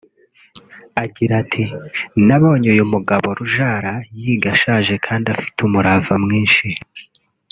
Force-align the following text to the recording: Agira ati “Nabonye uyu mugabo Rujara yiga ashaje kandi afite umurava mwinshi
Agira 1.03 1.33
ati 1.43 1.63
“Nabonye 2.27 2.67
uyu 2.75 2.85
mugabo 2.93 3.25
Rujara 3.37 3.93
yiga 4.19 4.49
ashaje 4.55 4.93
kandi 5.05 5.27
afite 5.37 5.59
umurava 5.67 6.15
mwinshi 6.25 6.67